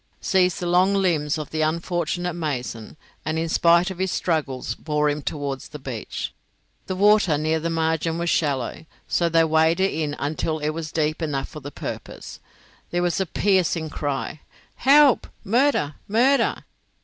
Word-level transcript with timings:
seized 0.19 0.59
the 0.59 0.65
long 0.65 0.95
limbs 0.95 1.37
of 1.37 1.51
the 1.51 1.61
unfortunate 1.61 2.33
Mason, 2.33 2.97
and 3.23 3.37
in 3.37 3.47
spite 3.47 3.91
of 3.91 3.99
his 3.99 4.09
struggles 4.09 4.73
bore 4.73 5.07
him 5.11 5.21
towards 5.21 5.67
the 5.67 5.77
beach. 5.77 6.33
The 6.87 6.95
water 6.95 7.37
near 7.37 7.59
the 7.59 7.69
margin 7.69 8.17
was 8.17 8.27
shallow, 8.27 8.87
so 9.07 9.29
they 9.29 9.43
waded 9.43 9.91
in 9.93 10.15
until 10.17 10.57
it 10.57 10.69
was 10.69 10.91
deep 10.91 11.21
enough 11.21 11.49
for 11.49 11.59
their 11.59 11.69
purpose. 11.69 12.39
There 12.89 13.03
was 13.03 13.19
a 13.21 13.27
piercing 13.27 13.91
cry, 13.91 14.39
"Help! 14.77 15.27
murder! 15.43 15.93
murder!" 16.07 16.63